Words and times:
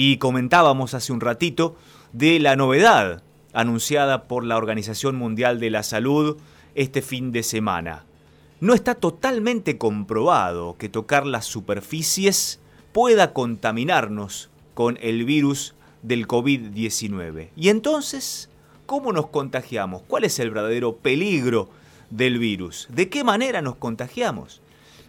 Y 0.00 0.18
comentábamos 0.18 0.94
hace 0.94 1.12
un 1.12 1.20
ratito 1.20 1.74
de 2.12 2.38
la 2.38 2.54
novedad 2.54 3.24
anunciada 3.52 4.28
por 4.28 4.44
la 4.44 4.56
Organización 4.56 5.16
Mundial 5.16 5.58
de 5.58 5.70
la 5.70 5.82
Salud 5.82 6.36
este 6.76 7.02
fin 7.02 7.32
de 7.32 7.42
semana. 7.42 8.04
No 8.60 8.74
está 8.74 8.94
totalmente 8.94 9.76
comprobado 9.76 10.76
que 10.78 10.88
tocar 10.88 11.26
las 11.26 11.46
superficies 11.46 12.60
pueda 12.92 13.32
contaminarnos 13.32 14.50
con 14.74 15.00
el 15.02 15.24
virus 15.24 15.74
del 16.02 16.28
COVID-19. 16.28 17.48
Y 17.56 17.68
entonces, 17.68 18.50
¿cómo 18.86 19.12
nos 19.12 19.26
contagiamos? 19.26 20.02
¿Cuál 20.06 20.22
es 20.22 20.38
el 20.38 20.52
verdadero 20.52 20.94
peligro 20.94 21.70
del 22.10 22.38
virus? 22.38 22.86
¿De 22.88 23.08
qué 23.08 23.24
manera 23.24 23.62
nos 23.62 23.74
contagiamos? 23.74 24.62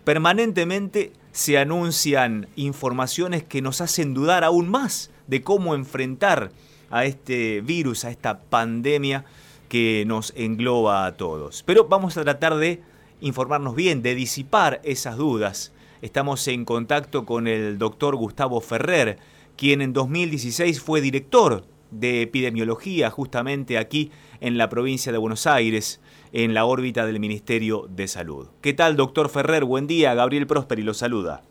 Permanentemente 0.04 1.14
se 1.40 1.58
anuncian 1.58 2.50
informaciones 2.58 3.46
que 3.46 3.62
nos 3.62 3.80
hacen 3.80 4.14
dudar 4.14 4.44
aún 4.44 4.68
más 4.68 5.10
de 5.28 5.42
cómo 5.42 5.74
enfrentar 5.74 6.52
a 6.90 7.06
este 7.06 7.62
virus, 7.62 8.04
a 8.04 8.12
esta 8.12 8.42
pandemia 8.42 9.24
que 9.70 10.04
nos 10.06 10.34
engloba 10.36 11.06
a 11.06 11.16
todos. 11.16 11.64
Pero 11.64 11.86
vamos 11.86 12.18
a 12.18 12.24
tratar 12.24 12.58
de 12.58 12.82
informarnos 13.22 13.74
bien, 13.74 14.02
de 14.02 14.16
disipar 14.16 14.82
esas 14.84 15.16
dudas. 15.16 15.72
Estamos 16.02 16.46
en 16.50 16.66
contacto 16.66 17.26
con 17.26 17.48
el 17.48 17.78
doctor 17.78 18.18
Gustavo 18.18 18.60
Ferrer, 18.60 19.18
quien 19.56 19.82
en 19.82 19.94
2016 19.94 20.82
fue 20.82 21.00
director 21.00 21.64
de 21.90 22.22
epidemiología 22.22 23.10
justamente 23.12 23.78
aquí 23.78 24.12
en 24.42 24.58
la 24.58 24.68
provincia 24.68 25.14
de 25.14 25.18
Buenos 25.18 25.48
Aires, 25.48 26.02
en 26.34 26.54
la 26.54 26.66
órbita 26.66 27.06
del 27.06 27.20
Ministerio 27.20 27.86
de 27.90 28.08
Salud. 28.08 28.48
¿Qué 28.62 28.74
tal, 28.74 28.96
doctor 28.96 29.30
Ferrer? 29.30 29.64
Buen 29.66 29.88
día, 29.88 30.14
Gabriel 30.14 30.48
Prosperi 30.48 30.84
lo 30.84 30.94
saluda. 30.94 31.42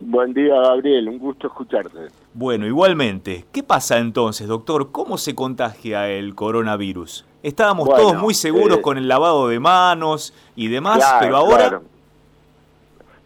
Buen 0.00 0.34
día, 0.34 0.54
Gabriel, 0.54 1.08
un 1.08 1.18
gusto 1.18 1.46
escucharte. 1.46 2.08
Bueno, 2.34 2.66
igualmente, 2.66 3.44
¿qué 3.52 3.62
pasa 3.62 3.98
entonces, 3.98 4.48
doctor? 4.48 4.90
¿Cómo 4.90 5.18
se 5.18 5.34
contagia 5.34 6.10
el 6.10 6.34
coronavirus? 6.34 7.24
Estábamos 7.42 7.88
todos 7.88 8.16
muy 8.16 8.34
seguros 8.34 8.78
eh, 8.78 8.82
con 8.82 8.98
el 8.98 9.06
lavado 9.06 9.48
de 9.48 9.60
manos 9.60 10.34
y 10.56 10.68
demás, 10.68 11.02
pero 11.20 11.36
ahora... 11.36 11.80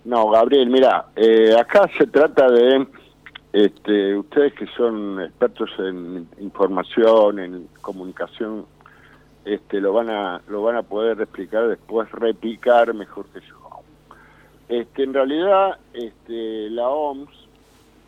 No, 0.04 0.30
Gabriel, 0.30 0.70
mira, 0.70 1.06
eh, 1.16 1.54
acá 1.58 1.88
se 1.98 2.06
trata 2.06 2.50
de, 2.50 2.86
este, 3.52 4.16
ustedes 4.16 4.52
que 4.54 4.66
son 4.76 5.20
expertos 5.20 5.70
en 5.78 6.28
información, 6.40 7.38
en 7.38 7.68
comunicación, 7.80 8.66
este, 9.48 9.80
lo 9.80 9.94
van 9.94 10.10
a 10.10 10.42
lo 10.48 10.62
van 10.62 10.76
a 10.76 10.82
poder 10.82 11.20
explicar 11.20 11.68
después, 11.68 12.10
replicar 12.12 12.92
mejor 12.92 13.26
que 13.28 13.40
yo. 13.40 13.56
Este, 14.68 15.04
en 15.04 15.14
realidad, 15.14 15.78
este, 15.94 16.68
la 16.70 16.88
OMS 16.88 17.30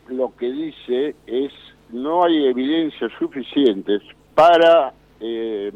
lo 0.08 0.36
que 0.36 0.52
dice 0.52 1.14
es 1.26 1.52
no 1.90 2.24
hay 2.24 2.46
evidencias 2.46 3.10
suficientes 3.18 4.02
para 4.34 4.92
eh, 5.20 5.72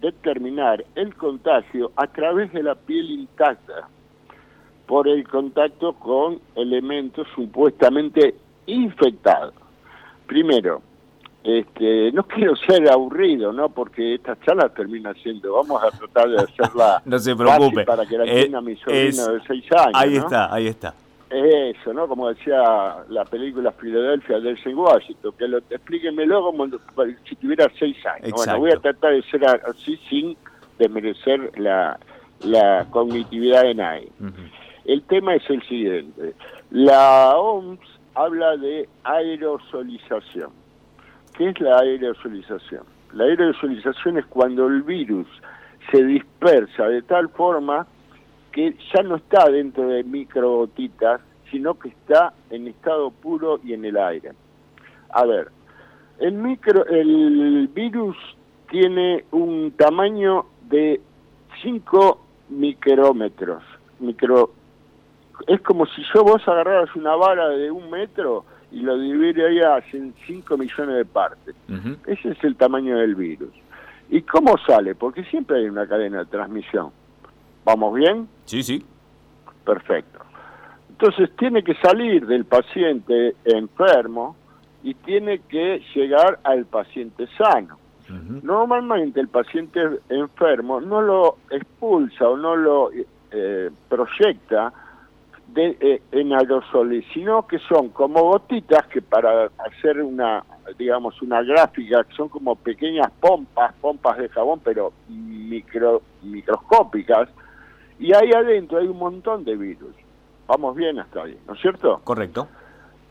determinar 0.00 0.82
el 0.94 1.14
contagio 1.14 1.92
a 1.96 2.06
través 2.06 2.52
de 2.54 2.62
la 2.62 2.74
piel 2.74 3.10
intacta 3.10 3.88
por 4.86 5.08
el 5.08 5.28
contacto 5.28 5.92
con 5.94 6.40
elementos 6.54 7.26
supuestamente 7.34 8.34
infectados. 8.66 9.54
Primero, 10.26 10.80
este, 11.46 12.10
no 12.10 12.24
quiero 12.24 12.56
ser 12.56 12.90
aburrido, 12.90 13.52
¿no? 13.52 13.68
Porque 13.68 14.16
esta 14.16 14.36
charla 14.40 14.68
termina 14.68 15.14
siendo, 15.14 15.52
vamos 15.52 15.80
a 15.80 15.96
tratar 15.96 16.28
de 16.28 16.38
hacerla 16.38 17.00
no 17.04 17.18
se 17.20 17.36
preocupe. 17.36 17.84
para 17.84 18.04
que 18.04 18.18
la 18.18 18.24
eh, 18.24 18.30
entienda 18.32 18.60
mi 18.60 18.74
sobrino 18.74 19.28
de 19.28 19.40
seis 19.46 19.64
años. 19.70 19.92
Ahí 19.94 20.16
está, 20.16 20.52
ahí 20.52 20.66
está. 20.66 20.92
Eso, 21.30 21.92
¿no? 21.92 22.08
Como 22.08 22.28
decía 22.30 22.96
la 23.10 23.24
película 23.24 23.70
Filadelfia 23.70 24.40
de 24.40 24.74
Washington, 24.74 25.34
que 25.38 25.46
lo 25.46 25.58
explíquenmelo 25.58 26.42
como 26.42 26.66
si 27.28 27.36
tuviera 27.36 27.70
seis 27.78 27.96
años. 28.06 28.32
Bueno, 28.32 28.58
voy 28.58 28.72
a 28.72 28.80
tratar 28.80 29.12
de 29.12 29.22
ser 29.22 29.44
así 29.46 29.96
sin 30.08 30.36
desmerecer 30.80 31.52
la, 31.60 31.96
la 32.40 32.86
cognitividad 32.90 33.62
de 33.62 33.74
nadie. 33.74 34.08
El 34.84 35.00
tema 35.02 35.36
es 35.36 35.48
el 35.48 35.62
siguiente. 35.62 36.34
La 36.70 37.36
OMS 37.36 37.78
habla 38.14 38.56
de 38.56 38.88
aerosolización 39.04 40.65
¿Qué 41.36 41.50
es 41.50 41.60
la 41.60 41.78
aerosolización? 41.78 42.84
La 43.12 43.24
aerosolización 43.24 44.18
es 44.18 44.26
cuando 44.26 44.66
el 44.68 44.82
virus 44.82 45.26
se 45.90 46.02
dispersa 46.02 46.88
de 46.88 47.02
tal 47.02 47.28
forma 47.28 47.86
que 48.52 48.74
ya 48.94 49.02
no 49.02 49.16
está 49.16 49.50
dentro 49.50 49.86
de 49.88 50.02
microgotitas, 50.02 51.20
sino 51.50 51.78
que 51.78 51.90
está 51.90 52.32
en 52.48 52.68
estado 52.68 53.10
puro 53.10 53.60
y 53.62 53.74
en 53.74 53.84
el 53.84 53.98
aire. 53.98 54.32
A 55.10 55.26
ver, 55.26 55.48
el, 56.18 56.32
micro, 56.32 56.86
el 56.86 57.68
virus 57.68 58.16
tiene 58.70 59.24
un 59.30 59.72
tamaño 59.72 60.46
de 60.62 61.02
5 61.62 62.20
micrómetros. 62.48 63.62
Micro, 64.00 64.52
es 65.46 65.60
como 65.60 65.84
si 65.86 66.02
yo 66.14 66.24
vos 66.24 66.46
agarraras 66.48 66.94
una 66.96 67.14
vara 67.14 67.48
de 67.50 67.70
un 67.70 67.90
metro 67.90 68.46
y 68.72 68.80
lo 68.80 68.98
dividiría 68.98 69.82
en 69.92 70.14
5 70.26 70.56
millones 70.56 70.96
de 70.96 71.04
partes. 71.04 71.54
Ese 72.06 72.30
es 72.30 72.44
el 72.44 72.56
tamaño 72.56 72.98
del 72.98 73.14
virus. 73.14 73.52
¿Y 74.10 74.22
cómo 74.22 74.56
sale? 74.58 74.94
Porque 74.94 75.24
siempre 75.24 75.58
hay 75.58 75.68
una 75.68 75.86
cadena 75.86 76.18
de 76.18 76.26
transmisión. 76.26 76.90
¿Vamos 77.64 77.94
bien? 77.94 78.28
Sí, 78.44 78.62
sí. 78.62 78.84
Perfecto. 79.64 80.20
Entonces 80.90 81.30
tiene 81.36 81.62
que 81.62 81.74
salir 81.74 82.26
del 82.26 82.44
paciente 82.44 83.36
enfermo 83.44 84.36
y 84.82 84.94
tiene 84.94 85.40
que 85.40 85.82
llegar 85.94 86.38
al 86.44 86.64
paciente 86.66 87.26
sano. 87.36 87.78
Normalmente 88.42 89.18
el 89.18 89.26
paciente 89.26 89.80
enfermo 90.08 90.80
no 90.80 91.02
lo 91.02 91.38
expulsa 91.50 92.28
o 92.28 92.36
no 92.36 92.54
lo 92.54 92.90
eh, 93.32 93.70
proyecta 93.88 94.72
de, 95.48 95.76
eh, 95.80 96.02
en 96.12 96.32
aerosoles, 96.32 97.04
sino 97.14 97.46
que 97.46 97.58
son 97.60 97.90
como 97.90 98.22
gotitas 98.22 98.86
que 98.88 99.00
para 99.00 99.50
hacer 99.58 100.02
una, 100.02 100.44
digamos, 100.78 101.20
una 101.22 101.42
gráfica, 101.42 102.04
son 102.16 102.28
como 102.28 102.56
pequeñas 102.56 103.10
pompas, 103.20 103.72
pompas 103.80 104.18
de 104.18 104.28
jabón, 104.28 104.60
pero 104.62 104.92
micro, 105.08 106.02
microscópicas, 106.22 107.28
y 107.98 108.12
ahí 108.12 108.30
adentro 108.32 108.78
hay 108.78 108.86
un 108.86 108.98
montón 108.98 109.44
de 109.44 109.56
virus. 109.56 109.94
Vamos 110.46 110.76
bien 110.76 110.98
hasta 110.98 111.22
ahí, 111.22 111.36
¿no 111.46 111.54
es 111.54 111.60
cierto? 111.60 112.00
Correcto. 112.04 112.48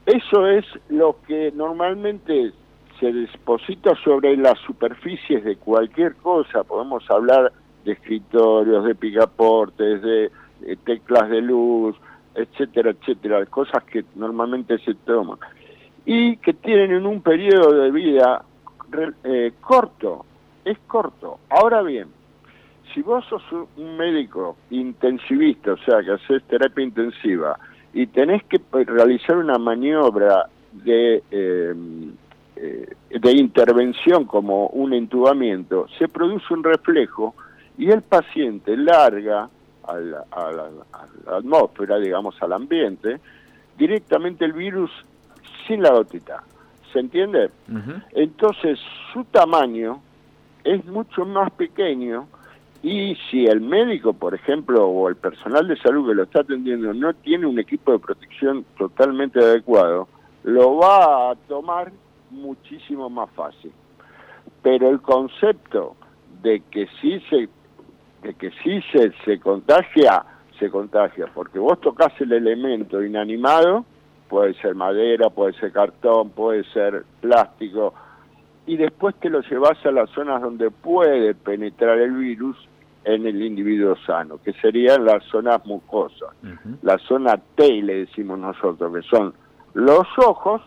Eso 0.06 0.48
es 0.48 0.66
lo 0.90 1.18
que 1.28 1.52
normalmente 1.56 2.54
se 3.00 3.12
deposita 3.12 3.96
sobre 4.04 4.38
las 4.38 4.58
superficies 4.60 5.44
de 5.44 5.58
cualquier 5.58 6.16
cosa. 6.16 6.64
Podemos 6.64 7.04
hablar 7.10 7.52
de 7.84 7.94
escritorios, 7.94 8.86
de 8.86 8.96
picaportes, 8.96 10.02
de 10.02 10.32
teclas 10.86 11.30
de 11.30 11.42
luz, 11.42 11.96
etcétera, 12.36 12.92
etcétera, 12.92 13.46
cosas 13.46 13.84
que 13.84 14.06
normalmente 14.16 14.78
se 14.80 14.94
toman 14.94 15.40
y 16.06 16.38
que 16.38 16.54
tienen 16.54 17.06
un 17.06 17.22
periodo 17.22 17.72
de 17.82 17.92
vida 17.92 18.44
eh, 19.24 19.54
corto, 19.62 20.26
es 20.64 20.78
corto. 20.88 21.40
Ahora 21.50 21.82
bien, 21.82 22.08
si 22.94 23.02
vos 23.02 23.26
sos 23.26 23.44
un 23.78 23.98
médico 23.98 24.58
intensivista, 24.70 25.74
o 25.74 25.78
sea, 25.78 26.02
que 26.04 26.12
haces 26.12 26.44
terapia 26.44 26.84
intensiva 26.84 27.58
y 27.94 28.08
tenés 28.08 28.44
que 28.44 28.62
realizar 28.86 29.38
una 29.38 29.58
maniobra 29.58 30.48
de, 30.72 31.24
em, 31.32 32.14
eh, 32.56 32.88
de 33.10 33.32
intervención 33.32 34.26
como 34.26 34.68
un 34.68 34.94
entubamiento, 34.94 35.88
se 35.98 36.08
produce 36.08 36.54
un 36.54 36.64
reflejo 36.64 37.34
y 37.78 37.90
el 37.90 38.02
paciente 38.02 38.78
larga 38.78 39.50
a 39.88 40.00
la, 40.00 41.36
atmósfera, 41.38 41.98
digamos, 41.98 42.42
al 42.42 42.54
ambiente, 42.54 43.20
directamente 43.78 44.46
el 44.46 44.54
virus 44.54 44.92
sin 45.68 45.82
la 45.82 45.92
gotita. 45.92 46.44
¿Se 46.92 47.00
entiende? 47.00 47.50
Entonces, 48.12 48.80
su 49.12 49.26
tamaño 49.26 50.02
es 50.64 50.86
mucho 50.86 51.26
más 51.26 51.52
pequeño 51.52 52.28
y 52.82 53.16
si 53.30 53.46
el 53.46 53.62
médico, 53.62 54.14
por 54.14 54.36
ejemplo, 54.36 54.88
o 54.88 55.10
el 55.10 55.16
personal 55.16 55.68
de 55.68 55.76
salud 55.78 56.08
que 56.08 56.16
lo 56.16 56.24
está 56.24 56.42
atendiendo 56.42 56.94
no 56.94 57.14
tiene 57.16 57.48
un 57.48 57.60
equipo 57.60 57.92
de 57.92 58.00
protección 58.00 58.66
totalmente 58.78 59.40
adecuado, 59.40 60.08
lo 60.44 60.78
va 60.78 61.32
a 61.32 61.36
tomar 61.48 61.92
muchísimo 62.30 63.10
más 63.10 63.30
fácil. 63.32 63.72
Pero 64.62 64.90
el 64.90 65.02
concepto 65.02 65.96
de 66.42 66.62
que 66.72 66.88
sí 67.02 67.20
se 67.30 67.50
que 68.34 68.52
si 68.64 68.82
se, 68.92 69.12
se 69.24 69.40
contagia, 69.40 70.24
se 70.60 70.70
contagia, 70.70 71.28
porque 71.34 71.60
vos 71.60 71.80
tocas 71.80 72.14
el 72.20 72.34
elemento 72.34 73.04
inanimado, 73.04 73.86
puede 74.28 74.54
ser 74.56 74.76
madera, 74.76 75.30
puede 75.30 75.54
ser 75.54 75.72
cartón, 75.72 76.32
puede 76.32 76.64
ser 76.72 77.06
plástico, 77.22 77.94
y 78.66 78.78
después 78.78 79.16
te 79.16 79.30
lo 79.30 79.42
llevas 79.42 79.78
a 79.86 79.92
las 79.92 80.10
zonas 80.10 80.42
donde 80.42 80.72
puede 80.72 81.36
penetrar 81.36 82.00
el 82.00 82.14
virus 82.14 82.58
en 83.04 83.28
el 83.28 83.42
individuo 83.44 83.96
sano, 84.08 84.40
que 84.44 84.54
serían 84.54 85.06
las 85.06 85.24
zonas 85.26 85.64
mucosas, 85.66 86.30
la 86.82 86.98
zona 86.98 87.40
T 87.56 87.82
le 87.84 88.06
decimos 88.06 88.40
nosotros, 88.40 88.92
que 88.96 89.02
son 89.04 89.34
los 89.74 90.08
ojos 90.18 90.62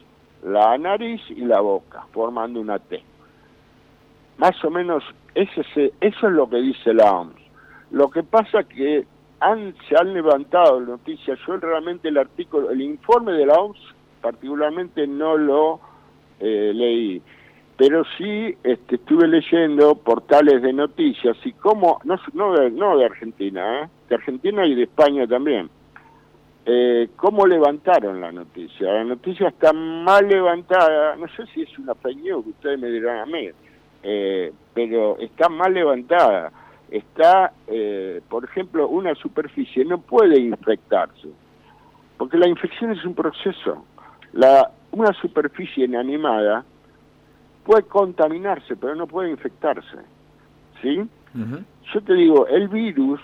la 0.44 0.76
nariz 0.78 1.20
y 1.30 1.40
la 1.40 1.60
boca, 1.60 2.04
formando 2.12 2.60
una 2.60 2.78
T. 2.78 3.02
Más 4.36 4.64
o 4.64 4.70
menos 4.70 5.02
ese, 5.34 5.92
eso 6.00 6.26
es 6.28 6.32
lo 6.32 6.48
que 6.48 6.58
dice 6.58 6.94
la 6.94 7.12
OMS. 7.12 7.47
Lo 7.90 8.10
que 8.10 8.22
pasa 8.22 8.64
que 8.64 9.06
han, 9.40 9.74
se 9.88 9.96
han 9.96 10.12
levantado 10.12 10.80
noticias, 10.80 11.38
yo 11.46 11.56
realmente 11.56 12.08
el 12.08 12.18
artículo, 12.18 12.70
el 12.70 12.82
informe 12.82 13.32
de 13.32 13.46
la 13.46 13.54
OMS 13.54 13.78
particularmente 14.20 15.06
no 15.06 15.36
lo 15.36 15.80
eh, 16.40 16.72
leí, 16.74 17.22
pero 17.76 18.04
sí 18.16 18.56
este, 18.64 18.96
estuve 18.96 19.28
leyendo 19.28 19.94
portales 19.94 20.60
de 20.62 20.72
noticias 20.72 21.36
y 21.44 21.52
cómo, 21.52 22.00
no, 22.04 22.18
no, 22.32 22.52
de, 22.52 22.70
no 22.70 22.98
de 22.98 23.04
Argentina, 23.04 23.82
¿eh? 23.82 23.88
de 24.08 24.14
Argentina 24.16 24.66
y 24.66 24.74
de 24.74 24.82
España 24.82 25.26
también, 25.26 25.70
eh, 26.66 27.08
cómo 27.16 27.46
levantaron 27.46 28.20
la 28.20 28.32
noticia. 28.32 28.92
La 28.92 29.04
noticia 29.04 29.48
está 29.48 29.72
mal 29.72 30.28
levantada, 30.28 31.16
no 31.16 31.26
sé 31.28 31.46
si 31.54 31.62
es 31.62 31.78
una 31.78 31.94
fake 31.94 32.18
news, 32.18 32.46
ustedes 32.46 32.78
me 32.78 32.90
dirán 32.90 33.18
a 33.20 33.26
mí, 33.26 33.48
eh, 34.02 34.52
pero 34.74 35.16
está 35.18 35.48
mal 35.48 35.72
levantada. 35.72 36.52
Está, 36.90 37.52
eh, 37.66 38.22
por 38.28 38.44
ejemplo, 38.44 38.88
una 38.88 39.14
superficie 39.14 39.84
no 39.84 39.98
puede 39.98 40.40
infectarse, 40.40 41.28
porque 42.16 42.38
la 42.38 42.48
infección 42.48 42.92
es 42.92 43.04
un 43.04 43.14
proceso. 43.14 43.84
La, 44.32 44.70
una 44.92 45.12
superficie 45.12 45.84
inanimada 45.84 46.64
puede 47.64 47.82
contaminarse, 47.82 48.76
pero 48.76 48.94
no 48.94 49.06
puede 49.06 49.30
infectarse. 49.30 49.98
¿Sí? 50.80 51.06
Yo 51.92 52.00
te 52.02 52.14
digo, 52.14 52.46
el 52.46 52.68
virus 52.68 53.20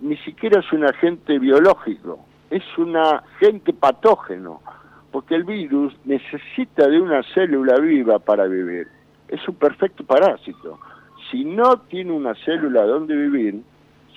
ni 0.00 0.16
siquiera 0.18 0.60
es 0.60 0.72
un 0.72 0.84
agente 0.84 1.38
biológico, 1.38 2.18
es 2.50 2.64
un 2.76 2.96
agente 2.96 3.72
patógeno, 3.72 4.60
porque 5.12 5.36
el 5.36 5.44
virus 5.44 5.94
necesita 6.04 6.88
de 6.88 7.00
una 7.00 7.22
célula 7.34 7.78
viva 7.78 8.18
para 8.18 8.46
vivir. 8.46 8.88
Es 9.28 9.46
un 9.48 9.54
perfecto 9.54 10.04
parásito. 10.04 10.78
Si 11.34 11.44
no 11.44 11.78
tiene 11.88 12.12
una 12.12 12.32
célula 12.44 12.84
donde 12.84 13.16
vivir, 13.16 13.60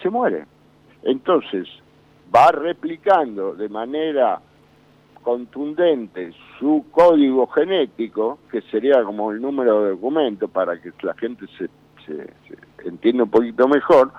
se 0.03 0.07
muere. 0.07 0.45
Entonces, 1.01 1.67
va 2.33 2.51
replicando 2.51 3.55
de 3.55 3.67
manera 3.69 4.39
contundente 5.23 6.31
su 6.59 6.85
código 6.91 7.47
genético, 7.47 8.37
que 8.51 8.61
sería 8.69 9.03
como 9.03 9.31
el 9.31 9.41
número 9.41 9.81
de 9.81 9.89
documento 9.89 10.47
para 10.47 10.79
que 10.79 10.91
la 11.01 11.15
gente 11.15 11.47
se, 11.57 11.69
se, 12.05 12.87
entienda 12.87 13.23
un 13.23 13.31
poquito 13.31 13.67
mejor, 13.67 14.11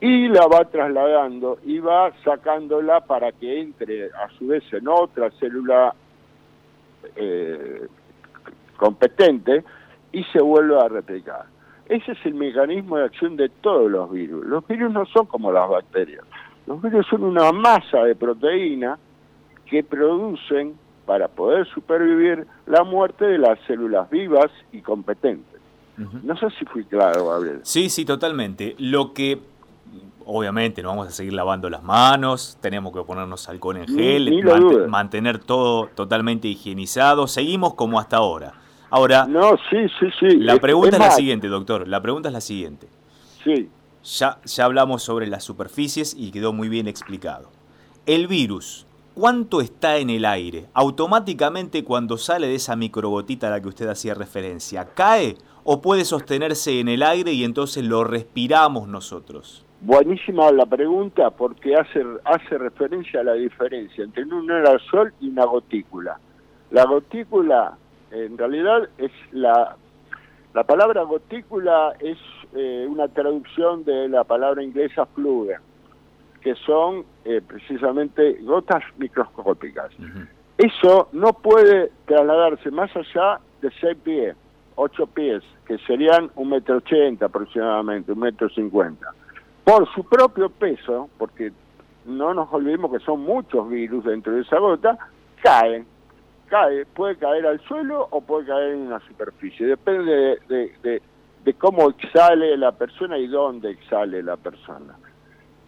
y 0.00 0.28
la 0.28 0.46
va 0.46 0.66
trasladando 0.66 1.58
y 1.64 1.80
va 1.80 2.12
sacándola 2.22 3.00
para 3.00 3.32
que 3.32 3.60
entre 3.60 4.04
a 4.04 4.30
su 4.38 4.46
vez 4.46 4.62
en 4.72 4.86
otra 4.86 5.32
célula 5.32 5.96
eh, 7.16 7.88
competente 8.76 9.64
y 10.12 10.22
se 10.22 10.40
vuelva 10.40 10.84
a 10.84 10.88
replicar. 10.88 11.59
Ese 11.90 12.12
es 12.12 12.18
el 12.24 12.34
mecanismo 12.34 12.98
de 12.98 13.04
acción 13.06 13.36
de 13.36 13.48
todos 13.48 13.90
los 13.90 14.12
virus. 14.12 14.46
Los 14.46 14.64
virus 14.68 14.92
no 14.92 15.04
son 15.06 15.26
como 15.26 15.50
las 15.50 15.68
bacterias. 15.68 16.22
Los 16.68 16.80
virus 16.80 17.04
son 17.08 17.24
una 17.24 17.50
masa 17.50 18.04
de 18.04 18.14
proteína 18.14 18.96
que 19.66 19.82
producen, 19.82 20.76
para 21.04 21.26
poder 21.26 21.66
supervivir, 21.66 22.46
la 22.66 22.84
muerte 22.84 23.24
de 23.24 23.38
las 23.38 23.58
células 23.66 24.08
vivas 24.08 24.52
y 24.70 24.80
competentes. 24.82 25.60
No 26.22 26.36
sé 26.36 26.48
si 26.58 26.64
fui 26.64 26.84
claro, 26.84 27.28
Gabriel. 27.28 27.58
Sí, 27.64 27.90
sí, 27.90 28.04
totalmente. 28.04 28.76
Lo 28.78 29.12
que 29.12 29.40
obviamente 30.24 30.82
no 30.82 30.90
vamos 30.90 31.08
a 31.08 31.10
seguir 31.10 31.32
lavando 31.32 31.68
las 31.68 31.82
manos, 31.82 32.56
tenemos 32.60 32.92
que 32.92 33.02
ponernos 33.02 33.48
alcohol 33.48 33.78
en 33.78 33.88
gel, 33.88 34.44
mantener 34.88 35.40
todo 35.40 35.88
totalmente 35.88 36.46
higienizado, 36.46 37.26
seguimos 37.26 37.74
como 37.74 37.98
hasta 37.98 38.18
ahora. 38.18 38.59
Ahora, 38.90 39.26
no, 39.26 39.56
sí, 39.70 39.86
sí, 39.98 40.06
sí. 40.18 40.36
La 40.38 40.56
pregunta 40.56 40.96
es, 40.96 41.02
la 41.02 41.10
siguiente, 41.12 41.48
doctor, 41.48 41.86
la 41.86 42.02
pregunta 42.02 42.28
es 42.28 42.32
la 42.32 42.40
siguiente. 42.40 42.88
Sí. 43.44 43.68
Ya, 44.18 44.38
ya 44.44 44.64
hablamos 44.64 45.02
sobre 45.02 45.26
las 45.26 45.44
superficies 45.44 46.14
y 46.18 46.30
quedó 46.30 46.52
muy 46.52 46.68
bien 46.68 46.88
explicado. 46.88 47.50
El 48.06 48.26
virus 48.26 48.86
¿Cuánto 49.14 49.60
está 49.60 49.98
en 49.98 50.08
el 50.08 50.24
aire? 50.24 50.66
Automáticamente 50.72 51.82
cuando 51.84 52.16
sale 52.16 52.46
de 52.46 52.54
esa 52.54 52.76
microgotita 52.76 53.48
a 53.48 53.50
la 53.50 53.60
que 53.60 53.68
usted 53.68 53.88
hacía 53.88 54.14
referencia, 54.14 54.86
¿cae 54.94 55.36
o 55.64 55.82
puede 55.82 56.04
sostenerse 56.04 56.78
en 56.78 56.88
el 56.88 57.02
aire 57.02 57.32
y 57.32 57.42
entonces 57.42 57.84
lo 57.84 58.04
respiramos 58.04 58.88
nosotros? 58.88 59.66
Buenísima 59.80 60.52
la 60.52 60.64
pregunta 60.64 61.30
porque 61.30 61.74
hace, 61.74 62.02
hace 62.24 62.56
referencia 62.56 63.20
a 63.20 63.24
la 63.24 63.34
diferencia 63.34 64.04
entre 64.04 64.24
un 64.24 64.50
aerosol 64.50 65.12
y 65.20 65.28
una 65.28 65.44
gotícula. 65.44 66.18
La 66.70 66.84
gotícula 66.84 67.76
en 68.10 68.36
realidad 68.38 68.88
es 68.98 69.12
la, 69.32 69.76
la 70.54 70.64
palabra 70.64 71.02
gotícula 71.02 71.94
es 72.00 72.18
eh, 72.54 72.86
una 72.88 73.08
traducción 73.08 73.84
de 73.84 74.08
la 74.08 74.24
palabra 74.24 74.62
inglesa 74.62 75.06
fluid 75.06 75.52
que 76.40 76.54
son 76.54 77.04
eh, 77.24 77.40
precisamente 77.46 78.38
gotas 78.42 78.82
microscópicas. 78.96 79.90
Eso 80.56 81.08
no 81.12 81.32
puede 81.32 81.90
trasladarse 82.06 82.70
más 82.70 82.90
allá 82.96 83.40
de 83.60 83.70
6 83.80 83.98
pies, 84.02 84.36
8 84.74 85.06
pies, 85.08 85.42
que 85.66 85.78
serían 85.78 86.30
un 86.36 86.50
metro 86.50 86.78
ochenta 86.78 87.26
aproximadamente, 87.26 88.12
un 88.12 88.20
metro 88.20 88.48
cincuenta. 88.50 89.12
Por 89.64 89.86
su 89.94 90.04
propio 90.04 90.48
peso, 90.48 91.08
porque 91.18 91.52
no 92.06 92.34
nos 92.34 92.52
olvidemos 92.52 92.90
que 92.90 93.04
son 93.04 93.20
muchos 93.20 93.68
virus 93.68 94.04
dentro 94.04 94.32
de 94.32 94.40
esa 94.40 94.58
gota, 94.58 94.98
caen. 95.42 95.86
Cae, 96.50 96.84
puede 96.84 97.16
caer 97.16 97.46
al 97.46 97.60
suelo 97.60 98.08
o 98.10 98.20
puede 98.20 98.46
caer 98.46 98.72
en 98.72 98.80
una 98.80 99.00
superficie, 99.06 99.66
depende 99.66 100.38
de, 100.48 101.00
de 101.44 101.54
cómo 101.54 101.90
exhale 101.90 102.56
la 102.56 102.72
persona 102.72 103.16
y 103.18 103.26
dónde 103.26 103.70
exhale 103.70 104.22
la 104.22 104.36
persona. 104.36 104.96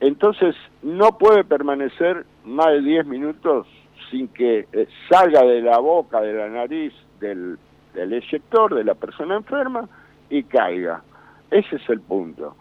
Entonces, 0.00 0.54
no 0.82 1.16
puede 1.16 1.44
permanecer 1.44 2.26
más 2.44 2.66
de 2.66 2.82
10 2.82 3.06
minutos 3.06 3.66
sin 4.10 4.28
que 4.28 4.66
eh, 4.72 4.88
salga 5.08 5.42
de 5.44 5.62
la 5.62 5.78
boca, 5.78 6.20
de 6.20 6.34
la 6.34 6.48
nariz, 6.48 6.92
del, 7.20 7.56
del 7.94 8.12
eyector 8.12 8.74
de 8.74 8.84
la 8.84 8.94
persona 8.94 9.36
enferma 9.36 9.88
y 10.28 10.42
caiga. 10.42 11.02
Ese 11.50 11.76
es 11.76 11.88
el 11.88 12.00
punto. 12.00 12.56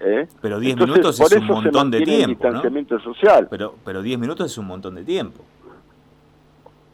¿eh? 0.00 0.26
Pero 0.40 0.58
10 0.58 0.76
minutos 0.78 1.20
es 1.20 1.32
un 1.32 1.46
montón 1.46 1.90
de 1.90 2.00
tiempo. 2.00 2.44
distanciamiento 2.44 2.98
social. 3.00 3.46
Pero, 3.48 3.76
pero 3.84 4.02
10 4.02 4.18
minutos 4.18 4.50
es 4.50 4.58
un 4.58 4.66
montón 4.66 4.96
de 4.96 5.04
tiempo. 5.04 5.44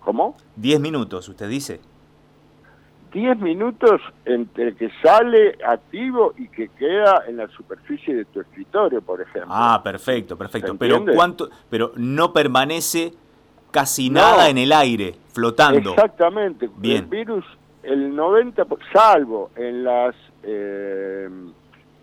¿Cómo? 0.06 0.36
10 0.54 0.78
minutos, 0.78 1.28
usted 1.28 1.48
dice. 1.48 1.80
10 3.12 3.40
minutos 3.40 4.00
entre 4.24 4.76
que 4.76 4.88
sale 5.02 5.58
activo 5.66 6.32
y 6.38 6.46
que 6.46 6.68
queda 6.68 7.24
en 7.26 7.38
la 7.38 7.48
superficie 7.48 8.14
de 8.14 8.24
tu 8.26 8.40
escritorio, 8.40 9.02
por 9.02 9.20
ejemplo. 9.20 9.48
Ah, 9.50 9.80
perfecto, 9.82 10.38
perfecto. 10.38 10.76
Pero 10.76 11.04
cuánto, 11.12 11.50
pero 11.68 11.90
no 11.96 12.32
permanece 12.32 13.14
casi 13.72 14.08
nada 14.08 14.48
en 14.48 14.58
el 14.58 14.70
aire, 14.70 15.16
flotando. 15.32 15.90
Exactamente. 15.90 16.70
Bien. 16.76 16.98
El 16.98 17.06
virus, 17.06 17.44
el 17.82 18.14
90, 18.14 18.64
salvo 18.92 19.50
en 19.56 19.82
las 19.82 20.14
eh, 20.44 21.28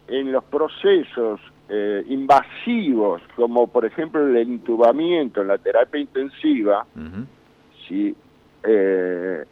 en 0.10 0.32
los 0.34 0.44
procesos 0.44 1.39
eh, 1.70 2.04
invasivos, 2.10 3.22
como 3.38 3.68
por 3.68 3.86
ejemplo 3.86 4.28
el 4.28 4.46
intubamiento 4.50 5.42
en 5.42 5.48
la 5.48 5.58
terapia 5.58 6.01
intensiva, 6.01 6.86
si 7.88 8.16
eh, 8.63 9.46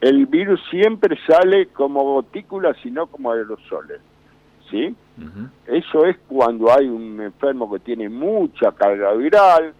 el 0.00 0.26
virus 0.26 0.60
siempre 0.70 1.16
sale 1.26 1.66
como 1.68 2.02
gotículas 2.02 2.76
y 2.84 2.90
no 2.90 3.06
como 3.06 3.32
aerosoles. 3.32 4.00
¿Sí? 4.70 4.94
Eso 5.66 6.06
es 6.06 6.16
cuando 6.26 6.72
hay 6.72 6.88
un 6.88 7.20
enfermo 7.20 7.70
que 7.70 7.78
tiene 7.80 8.08
mucha 8.08 8.72
carga 8.72 9.12
viral 9.12 9.74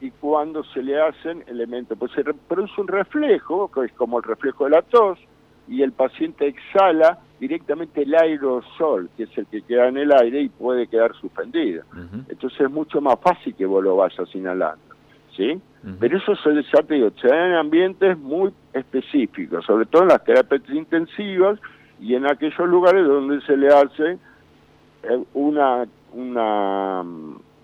y 0.00 0.10
cuando 0.12 0.62
se 0.64 0.82
le 0.82 1.00
hacen 1.00 1.42
elementos. 1.48 1.98
Pues 1.98 2.12
se 2.12 2.22
produce 2.22 2.80
un 2.80 2.86
reflejo, 2.86 3.70
que 3.70 3.86
es 3.86 3.92
como 3.92 4.18
el 4.18 4.24
reflejo 4.24 4.64
de 4.64 4.70
la 4.70 4.82
tos, 4.82 5.18
y 5.68 5.82
el 5.82 5.92
paciente 5.92 6.46
exhala 6.46 7.18
directamente 7.40 8.02
el 8.02 8.14
aerosol, 8.14 9.10
que 9.16 9.24
es 9.24 9.36
el 9.36 9.46
que 9.46 9.62
queda 9.62 9.88
en 9.88 9.98
el 9.98 10.12
aire 10.12 10.42
y 10.42 10.48
puede 10.48 10.86
quedar 10.86 11.14
suspendido. 11.16 11.84
Entonces 12.28 12.60
es 12.60 12.70
mucho 12.70 13.00
más 13.00 13.18
fácil 13.20 13.54
que 13.54 13.66
vos 13.66 13.82
lo 13.82 13.96
vayas 13.96 14.32
inhalando. 14.34 14.85
¿Sí? 15.36 15.60
Pero 16.00 16.18
eso 16.18 16.34
se, 16.42 16.50
ya 16.74 16.82
te 16.82 16.94
digo, 16.94 17.10
se 17.20 17.28
da 17.28 17.46
en 17.46 17.54
ambientes 17.54 18.18
muy 18.18 18.52
específicos, 18.72 19.64
sobre 19.64 19.86
todo 19.86 20.02
en 20.02 20.08
las 20.08 20.24
terapias 20.24 20.62
intensivas 20.68 21.60
y 22.00 22.14
en 22.14 22.26
aquellos 22.26 22.68
lugares 22.68 23.06
donde 23.06 23.40
se 23.42 23.56
le 23.56 23.68
hace 23.68 24.18
eh, 25.04 25.24
una, 25.34 25.86
una, 26.12 27.04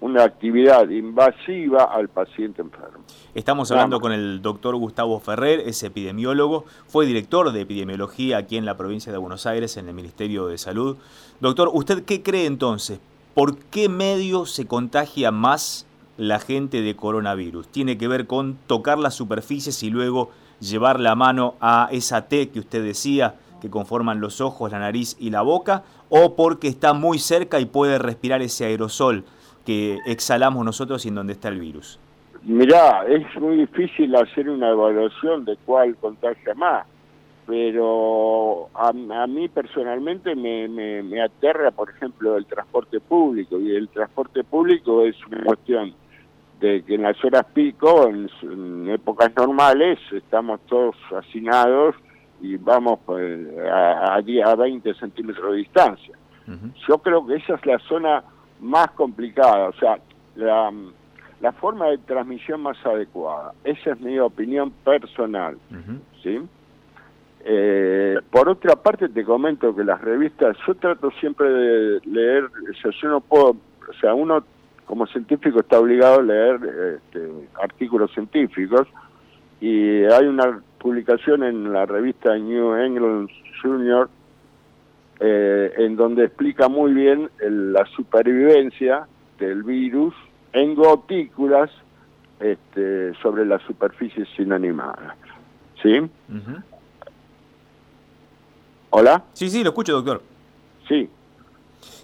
una 0.00 0.22
actividad 0.22 0.88
invasiva 0.88 1.84
al 1.84 2.10
paciente 2.10 2.62
enfermo. 2.62 3.04
Estamos 3.34 3.72
hablando 3.72 3.98
con 3.98 4.12
el 4.12 4.40
doctor 4.40 4.76
Gustavo 4.76 5.18
Ferrer, 5.18 5.60
es 5.66 5.82
epidemiólogo, 5.82 6.64
fue 6.86 7.06
director 7.06 7.50
de 7.50 7.62
epidemiología 7.62 8.36
aquí 8.36 8.56
en 8.56 8.64
la 8.64 8.76
provincia 8.76 9.10
de 9.10 9.18
Buenos 9.18 9.46
Aires, 9.46 9.76
en 9.76 9.88
el 9.88 9.94
Ministerio 9.94 10.46
de 10.46 10.58
Salud. 10.58 10.96
Doctor, 11.40 11.70
¿usted 11.72 12.04
qué 12.04 12.22
cree 12.22 12.46
entonces? 12.46 13.00
¿Por 13.34 13.56
qué 13.56 13.88
medio 13.88 14.46
se 14.46 14.66
contagia 14.66 15.32
más 15.32 15.86
la 16.16 16.38
gente 16.38 16.82
de 16.82 16.96
coronavirus? 16.96 17.68
¿Tiene 17.68 17.98
que 17.98 18.08
ver 18.08 18.26
con 18.26 18.56
tocar 18.66 18.98
las 18.98 19.14
superficies 19.14 19.82
y 19.82 19.90
luego 19.90 20.30
llevar 20.60 21.00
la 21.00 21.14
mano 21.14 21.54
a 21.60 21.88
esa 21.90 22.28
T 22.28 22.50
que 22.50 22.60
usted 22.60 22.82
decía, 22.82 23.36
que 23.60 23.70
conforman 23.70 24.20
los 24.20 24.40
ojos, 24.40 24.72
la 24.72 24.78
nariz 24.78 25.16
y 25.20 25.30
la 25.30 25.42
boca, 25.42 25.84
o 26.08 26.34
porque 26.34 26.68
está 26.68 26.92
muy 26.94 27.18
cerca 27.18 27.60
y 27.60 27.66
puede 27.66 27.98
respirar 27.98 28.42
ese 28.42 28.64
aerosol 28.64 29.24
que 29.64 29.98
exhalamos 30.06 30.64
nosotros 30.64 31.04
y 31.04 31.08
en 31.08 31.14
donde 31.14 31.32
está 31.32 31.48
el 31.48 31.60
virus? 31.60 31.98
Mirá, 32.42 33.04
es 33.06 33.24
muy 33.40 33.56
difícil 33.56 34.14
hacer 34.16 34.50
una 34.50 34.70
evaluación 34.70 35.44
de 35.44 35.56
cuál 35.64 35.96
contagia 35.96 36.54
más, 36.54 36.86
pero 37.52 38.70
a, 38.72 38.94
mí 39.26 39.46
personalmente 39.50 40.34
me, 40.34 40.66
me, 40.68 41.20
aterra, 41.20 41.70
por 41.70 41.90
ejemplo, 41.90 42.38
el 42.38 42.46
transporte 42.46 42.98
público, 42.98 43.60
y 43.60 43.76
el 43.76 43.90
transporte 43.90 44.42
público 44.42 45.02
es 45.02 45.14
una 45.26 45.44
cuestión 45.44 45.92
de 46.60 46.82
que 46.82 46.94
en 46.94 47.02
las 47.02 47.22
horas 47.22 47.44
pico, 47.52 48.08
en, 48.08 48.88
épocas 48.88 49.36
normales, 49.36 49.98
estamos 50.12 50.60
todos 50.66 50.96
hacinados 51.14 51.94
y 52.40 52.56
vamos 52.56 53.00
pues, 53.04 53.46
a, 53.70 54.14
a, 54.14 54.56
20 54.56 54.94
centímetros 54.94 55.52
de 55.52 55.58
distancia. 55.58 56.16
Yo 56.88 56.96
creo 56.98 57.26
que 57.26 57.34
esa 57.34 57.56
es 57.56 57.66
la 57.66 57.78
zona 57.80 58.24
más 58.60 58.92
complicada, 58.92 59.68
o 59.68 59.74
sea, 59.74 59.98
la, 60.36 60.72
la 61.42 61.52
forma 61.52 61.88
de 61.88 61.98
transmisión 61.98 62.62
más 62.62 62.78
adecuada. 62.86 63.52
Esa 63.62 63.90
es 63.90 64.00
mi 64.00 64.18
opinión 64.18 64.70
personal, 64.70 65.58
¿sí? 66.22 66.40
Eh, 67.44 68.20
por 68.30 68.48
otra 68.48 68.76
parte, 68.76 69.08
te 69.08 69.24
comento 69.24 69.74
que 69.74 69.84
las 69.84 70.00
revistas, 70.00 70.56
yo 70.66 70.74
trato 70.74 71.10
siempre 71.20 71.50
de 71.50 72.00
leer, 72.06 72.44
o 72.44 72.74
sea, 72.80 72.92
yo 73.02 73.08
no 73.08 73.20
puedo, 73.20 73.56
o 73.88 73.92
sea, 74.00 74.14
uno 74.14 74.44
como 74.84 75.06
científico 75.06 75.60
está 75.60 75.80
obligado 75.80 76.20
a 76.20 76.22
leer 76.22 76.60
este, 76.96 77.28
artículos 77.62 78.12
científicos 78.12 78.86
y 79.60 80.04
hay 80.04 80.26
una 80.26 80.60
publicación 80.78 81.42
en 81.44 81.72
la 81.72 81.86
revista 81.86 82.36
New 82.36 82.74
England 82.74 83.30
Junior 83.62 84.08
eh, 85.20 85.72
en 85.78 85.96
donde 85.96 86.24
explica 86.24 86.68
muy 86.68 86.92
bien 86.92 87.30
la 87.40 87.86
supervivencia 87.96 89.06
del 89.38 89.62
virus 89.62 90.14
en 90.52 90.74
gotículas 90.74 91.70
este, 92.40 93.14
sobre 93.22 93.46
la 93.46 93.58
superficie 93.60 94.26
inanimadas. 94.38 95.16
¿Sí? 95.80 96.00
¿Hola? 98.94 99.24
Sí, 99.32 99.48
sí, 99.48 99.62
lo 99.64 99.70
escucho, 99.70 99.94
doctor. 99.94 100.22
Sí. 100.86 101.08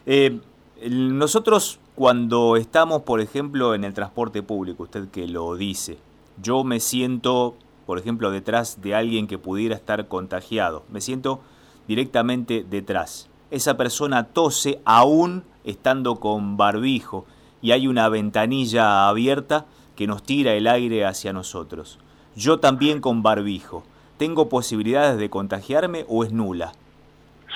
Eh, 0.06 0.40
nosotros 0.88 1.80
cuando 1.94 2.56
estamos, 2.56 3.02
por 3.02 3.20
ejemplo, 3.20 3.74
en 3.74 3.84
el 3.84 3.92
transporte 3.92 4.42
público, 4.42 4.84
usted 4.84 5.08
que 5.08 5.28
lo 5.28 5.54
dice, 5.54 5.98
yo 6.42 6.64
me 6.64 6.80
siento, 6.80 7.56
por 7.84 7.98
ejemplo, 7.98 8.30
detrás 8.30 8.80
de 8.80 8.94
alguien 8.94 9.26
que 9.26 9.36
pudiera 9.36 9.76
estar 9.76 10.08
contagiado, 10.08 10.82
me 10.90 11.02
siento 11.02 11.40
directamente 11.86 12.64
detrás. 12.66 13.28
Esa 13.50 13.76
persona 13.76 14.24
tose 14.24 14.80
aún 14.86 15.44
estando 15.64 16.16
con 16.16 16.56
barbijo 16.56 17.26
y 17.60 17.72
hay 17.72 17.86
una 17.86 18.08
ventanilla 18.08 19.08
abierta 19.10 19.66
que 19.94 20.06
nos 20.06 20.22
tira 20.22 20.54
el 20.54 20.66
aire 20.66 21.04
hacia 21.04 21.34
nosotros. 21.34 21.98
Yo 22.34 22.60
también 22.60 23.02
con 23.02 23.22
barbijo. 23.22 23.84
¿Tengo 24.18 24.48
posibilidades 24.48 25.16
de 25.18 25.30
contagiarme 25.30 26.04
o 26.08 26.24
es 26.24 26.32
nula? 26.32 26.72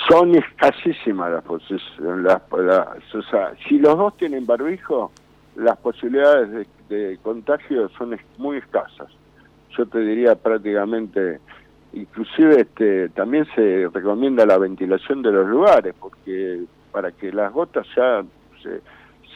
Son 0.09 0.35
escasísimas 0.35 1.33
las 1.33 1.45
posibilidades. 1.45 3.15
o 3.15 3.23
sea, 3.23 3.53
si 3.69 3.79
los 3.79 3.99
dos 3.99 4.17
tienen 4.17 4.47
barbijo, 4.47 5.11
las 5.57 5.77
posibilidades 5.79 6.67
de, 6.89 7.19
contagio 7.23 7.89
son 7.99 8.17
muy 8.39 8.59
escasas. 8.59 9.09
Yo 9.77 9.87
te 9.87 10.01
diría 10.01 10.35
prácticamente, 10.35 11.41
inclusive 11.95 12.61
este, 12.61 13.09
también 13.11 13.47
se 13.55 13.89
recomienda 13.93 14.45
la 14.47 14.59
ventilación 14.59 15.23
de 15.23 15.33
los 15.33 15.49
lugares, 15.49 15.95
porque 15.99 16.63
para 16.91 17.11
que 17.13 17.33
las 17.33 17.53
gotas 17.53 17.87
ya 17.97 18.23
se, 18.63 18.81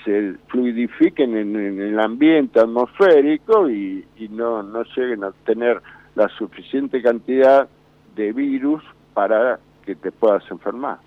se 0.04 0.34
fluidifiquen 0.48 1.36
en, 1.36 1.80
el 1.80 1.98
ambiente 1.98 2.60
atmosférico 2.60 3.68
y, 3.68 4.06
no, 4.30 4.62
no 4.62 4.84
lleguen 4.96 5.24
a 5.24 5.32
tener 5.44 5.82
la 6.16 6.28
suficiente 6.30 7.00
cantidad 7.00 7.68
de 8.16 8.32
virus 8.32 8.82
para 9.14 9.60
que 9.84 9.94
te 9.94 10.10
puedas 10.10 10.42
enfermar. 10.50 10.98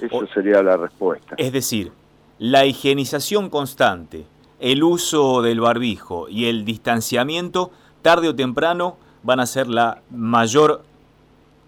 Eso 0.00 0.26
sería 0.32 0.62
la 0.62 0.76
respuesta. 0.76 1.34
Es 1.38 1.52
decir, 1.52 1.90
la 2.38 2.64
higienización 2.66 3.50
constante, 3.50 4.26
el 4.60 4.82
uso 4.82 5.42
del 5.42 5.60
barbijo 5.60 6.28
y 6.28 6.46
el 6.46 6.64
distanciamiento, 6.64 7.72
tarde 8.02 8.28
o 8.28 8.34
temprano, 8.34 8.96
van 9.22 9.40
a 9.40 9.46
ser 9.46 9.66
la 9.66 10.02
mayor 10.10 10.82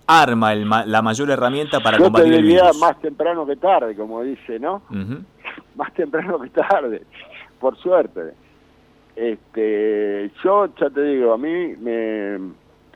arma, 0.07 0.55
la 0.55 1.03
mayor 1.03 1.31
herramienta 1.31 1.81
para 1.81 1.99
combatir 1.99 2.35
el 2.35 2.45
virus. 2.45 2.79
más 2.79 3.01
temprano 3.01 3.47
que 3.47 3.57
tarde, 3.57 3.95
como 3.97 4.23
dice, 4.23 4.59
¿no? 4.59 4.83
más 5.77 5.95
temprano 5.95 6.39
que 6.41 6.51
tarde, 6.51 7.03
por 7.59 7.77
suerte. 7.79 8.35
Este, 9.17 10.31
yo 10.43 10.67
ya 10.81 10.91
te 10.91 11.03
digo, 11.03 11.33
a 11.33 11.39
mí 11.39 11.75
me, 11.77 12.37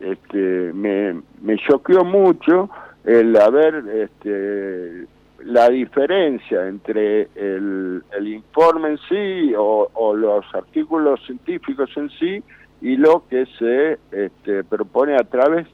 este, 0.00 0.72
me, 0.72 1.20
me 1.42 1.56
choqueó 1.58 2.04
mucho 2.04 2.70
el 3.04 3.36
haber 3.36 3.84
este, 3.88 5.06
la 5.44 5.68
diferencia 5.68 6.66
entre 6.66 7.28
el, 7.34 8.02
el 8.16 8.28
informe 8.28 8.90
en 8.90 8.98
sí 9.08 9.54
o, 9.56 9.90
o, 9.92 10.14
los 10.14 10.44
artículos 10.54 11.20
científicos 11.26 11.90
en 11.96 12.08
sí 12.10 12.42
y 12.80 12.96
lo 12.96 13.24
que 13.28 13.46
se 13.58 13.98
este, 14.10 14.64
propone 14.64 15.14
a 15.16 15.24
través, 15.24 15.66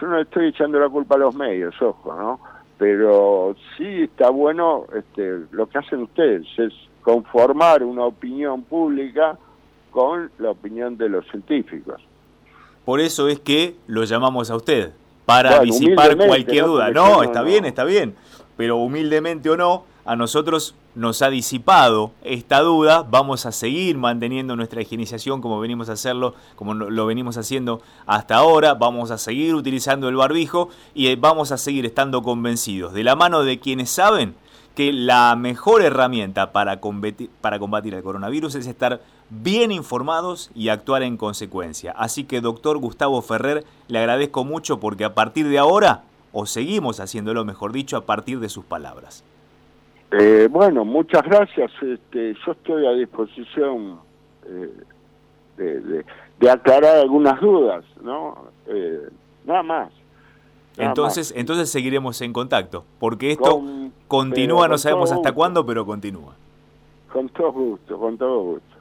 yo 0.00 0.06
no 0.08 0.18
estoy 0.18 0.48
echando 0.48 0.80
la 0.80 0.88
culpa 0.88 1.14
a 1.14 1.18
los 1.18 1.34
medios, 1.34 1.80
ojo, 1.80 2.14
¿no? 2.14 2.40
pero 2.78 3.54
sí 3.76 4.02
está 4.02 4.30
bueno 4.30 4.86
este, 4.94 5.40
lo 5.52 5.68
que 5.68 5.78
hacen 5.78 6.02
ustedes, 6.02 6.46
es 6.58 6.72
conformar 7.02 7.82
una 7.84 8.04
opinión 8.04 8.62
pública 8.62 9.38
con 9.94 10.32
la 10.38 10.50
opinión 10.50 10.98
de 10.98 11.08
los 11.08 11.24
científicos. 11.28 12.02
Por 12.84 13.00
eso 13.00 13.28
es 13.28 13.38
que 13.38 13.76
lo 13.86 14.02
llamamos 14.02 14.50
a 14.50 14.56
usted, 14.56 14.92
para 15.24 15.60
disipar 15.60 16.16
cualquier 16.16 16.66
duda. 16.66 16.90
No, 16.90 17.22
está 17.22 17.42
bien, 17.42 17.64
está 17.64 17.84
bien, 17.84 18.16
pero 18.56 18.76
humildemente 18.76 19.48
o 19.48 19.56
no, 19.56 19.84
a 20.04 20.16
nosotros 20.16 20.74
nos 20.96 21.22
ha 21.22 21.30
disipado 21.30 22.10
esta 22.24 22.60
duda, 22.60 23.06
vamos 23.08 23.46
a 23.46 23.52
seguir 23.52 23.96
manteniendo 23.96 24.56
nuestra 24.56 24.82
higienización 24.82 25.40
como 25.40 25.60
venimos 25.60 25.88
a 25.88 25.92
hacerlo, 25.92 26.34
como 26.56 26.74
lo 26.74 27.06
venimos 27.06 27.36
haciendo 27.36 27.80
hasta 28.04 28.34
ahora, 28.34 28.74
vamos 28.74 29.12
a 29.12 29.18
seguir 29.18 29.54
utilizando 29.54 30.08
el 30.08 30.16
barbijo 30.16 30.70
y 30.92 31.06
eh, 31.06 31.16
vamos 31.16 31.52
a 31.52 31.56
seguir 31.56 31.86
estando 31.86 32.22
convencidos 32.22 32.92
de 32.92 33.04
la 33.04 33.14
mano 33.14 33.44
de 33.44 33.60
quienes 33.60 33.90
saben 33.90 34.34
que 34.74 34.92
la 34.92 35.36
mejor 35.36 35.82
herramienta 35.82 36.52
para 36.52 36.80
combatir, 36.80 37.30
para 37.40 37.58
combatir 37.58 37.94
el 37.94 38.02
coronavirus 38.02 38.56
es 38.56 38.66
estar 38.66 39.00
bien 39.30 39.72
informados 39.72 40.50
y 40.54 40.68
actuar 40.68 41.02
en 41.02 41.16
consecuencia. 41.16 41.92
Así 41.96 42.24
que, 42.24 42.40
doctor 42.40 42.78
Gustavo 42.78 43.20
Ferrer, 43.22 43.64
le 43.88 43.98
agradezco 43.98 44.44
mucho 44.44 44.80
porque 44.80 45.04
a 45.04 45.14
partir 45.14 45.48
de 45.48 45.58
ahora, 45.58 46.02
o 46.32 46.46
seguimos 46.46 47.00
haciéndolo, 47.00 47.44
mejor 47.44 47.72
dicho, 47.72 47.96
a 47.96 48.02
partir 48.04 48.40
de 48.40 48.48
sus 48.48 48.64
palabras. 48.64 49.24
Eh, 50.12 50.48
bueno, 50.50 50.84
muchas 50.84 51.22
gracias. 51.22 51.70
Este, 51.82 52.34
yo 52.46 52.52
estoy 52.52 52.86
a 52.86 52.92
disposición 52.92 53.98
eh, 54.46 56.04
de, 56.38 56.50
aclarar 56.50 56.98
algunas 56.98 57.40
dudas, 57.40 57.84
¿no? 58.02 58.36
Eh, 58.66 59.08
nada 59.44 59.62
más. 59.62 59.92
entonces, 60.76 61.32
entonces 61.36 61.70
seguiremos 61.70 62.20
en 62.20 62.32
contacto, 62.32 62.84
porque 62.98 63.32
esto 63.32 63.62
continúa, 64.08 64.68
no 64.68 64.78
sabemos 64.78 65.10
hasta 65.10 65.32
cuándo, 65.32 65.64
pero 65.64 65.86
continúa. 65.86 66.34
Con 67.12 67.28
todo 67.30 67.52
gusto, 67.52 67.98
con 67.98 68.18
todo 68.18 68.42
gusto. 68.42 68.73